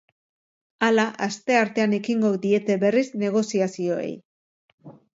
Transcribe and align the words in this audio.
Hala, 0.87 1.05
asteartean 1.25 1.95
ekingo 1.99 2.33
diete 2.49 2.81
berriz 2.87 3.07
negoziazioei. 3.27 4.13